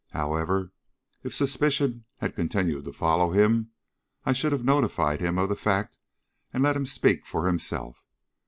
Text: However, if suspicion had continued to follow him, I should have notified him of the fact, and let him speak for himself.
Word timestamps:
However, 0.13 0.71
if 1.21 1.31
suspicion 1.35 2.05
had 2.17 2.33
continued 2.35 2.85
to 2.85 2.91
follow 2.91 3.33
him, 3.33 3.69
I 4.25 4.33
should 4.33 4.51
have 4.51 4.65
notified 4.65 5.21
him 5.21 5.37
of 5.37 5.47
the 5.49 5.55
fact, 5.55 5.99
and 6.51 6.63
let 6.63 6.75
him 6.75 6.87
speak 6.87 7.23
for 7.27 7.45
himself. 7.45 8.03